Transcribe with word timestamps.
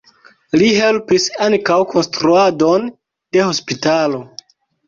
Li 0.61 0.69
helpis 0.77 1.27
ankaŭ 1.49 1.77
konstruadon 1.93 2.89
de 3.37 3.47
hospitalo. 3.51 4.25